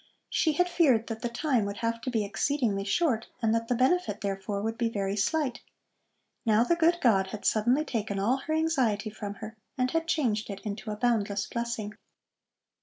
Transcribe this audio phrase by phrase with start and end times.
[0.31, 3.75] She had feared that the time would have to be exceedingly short and that the
[3.75, 5.61] benefit therefore would be very slight.
[6.43, 10.49] Now the good God had suddenly taken all her anxiety from her and had changed
[10.49, 11.93] it into a boundless blessing.